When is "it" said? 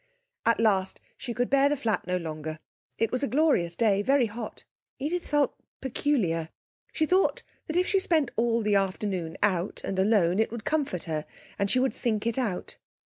2.97-3.11, 10.39-10.49, 12.25-12.39